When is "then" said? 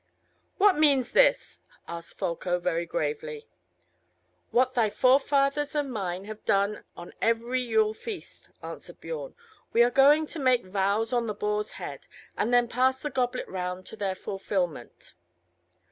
12.51-12.67